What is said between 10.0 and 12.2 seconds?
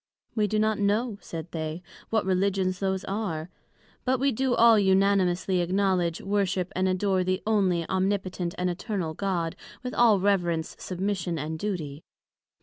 reverence, submission, and duty.